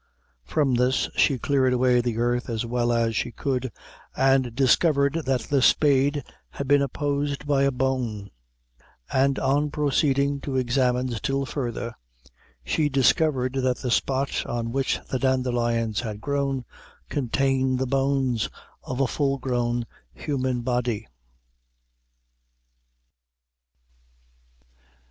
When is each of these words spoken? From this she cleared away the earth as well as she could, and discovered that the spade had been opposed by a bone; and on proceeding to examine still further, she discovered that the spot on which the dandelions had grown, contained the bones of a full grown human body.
From 0.45 0.73
this 0.73 1.09
she 1.15 1.37
cleared 1.37 1.73
away 1.73 2.01
the 2.01 2.17
earth 2.17 2.49
as 2.49 2.65
well 2.65 2.91
as 2.91 3.15
she 3.15 3.31
could, 3.31 3.71
and 4.17 4.55
discovered 4.55 5.13
that 5.27 5.41
the 5.41 5.61
spade 5.61 6.23
had 6.49 6.67
been 6.67 6.81
opposed 6.81 7.45
by 7.45 7.61
a 7.65 7.71
bone; 7.71 8.31
and 9.13 9.37
on 9.37 9.69
proceeding 9.69 10.41
to 10.41 10.55
examine 10.55 11.09
still 11.09 11.45
further, 11.45 11.93
she 12.65 12.89
discovered 12.89 13.53
that 13.53 13.77
the 13.77 13.91
spot 13.91 14.43
on 14.47 14.71
which 14.71 14.99
the 15.11 15.19
dandelions 15.19 15.99
had 15.99 16.19
grown, 16.19 16.65
contained 17.07 17.77
the 17.77 17.85
bones 17.85 18.49
of 18.81 18.99
a 19.01 19.05
full 19.07 19.37
grown 19.37 19.85
human 20.15 20.61
body. 20.61 21.05